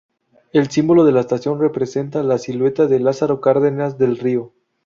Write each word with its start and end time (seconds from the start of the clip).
El 0.51 0.71
símbolo 0.71 1.05
de 1.05 1.11
la 1.11 1.19
estación 1.19 1.59
representa 1.61 2.23
la 2.23 2.39
silueta 2.39 2.87
de 2.87 2.99
Lázaro 2.99 3.39
Cárdenas 3.39 3.99
del 3.99 4.17
Río. 4.17 4.51